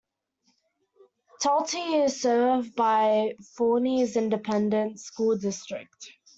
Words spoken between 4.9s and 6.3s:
School District.